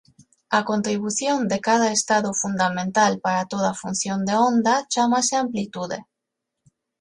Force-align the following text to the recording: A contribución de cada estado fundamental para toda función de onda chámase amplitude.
A 0.57 0.65
contribución 0.69 1.47
de 1.47 1.59
cada 1.67 1.91
estado 1.91 2.33
fundamental 2.33 3.13
para 3.23 3.45
toda 3.53 3.71
función 3.81 4.19
de 4.27 4.33
onda 4.49 4.75
chámase 4.93 5.35
amplitude. 5.43 5.97